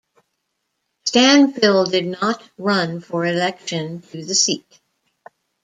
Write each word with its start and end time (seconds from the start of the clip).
Stanfill 1.05 1.85
did 1.91 2.07
not 2.07 2.41
run 2.57 3.01
for 3.01 3.23
election 3.27 4.01
to 4.01 4.25
the 4.25 4.33
seat. 4.33 4.81